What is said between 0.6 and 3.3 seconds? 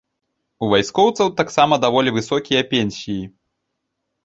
У вайскоўцаў таксама даволі высокія пенсіі.